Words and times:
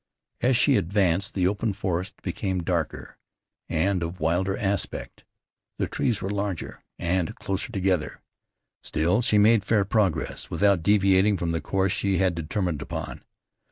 As 0.41 0.57
she 0.57 0.77
advanced 0.77 1.35
the 1.35 1.45
open 1.45 1.73
forest 1.73 2.23
became 2.23 2.63
darker, 2.63 3.19
and 3.69 4.01
of 4.01 4.19
wilder 4.19 4.57
aspect. 4.57 5.25
The 5.77 5.85
trees 5.85 6.23
were 6.23 6.29
larger 6.31 6.81
and 6.97 7.35
closer 7.35 7.71
together. 7.71 8.19
Still 8.81 9.21
she 9.21 9.37
made 9.37 9.63
fair 9.63 9.85
progress 9.85 10.49
without 10.49 10.81
deviating 10.81 11.37
from 11.37 11.51
the 11.51 11.61
course 11.61 11.91
she 11.91 12.17
had 12.17 12.33
determined 12.33 12.81
upon. 12.81 13.23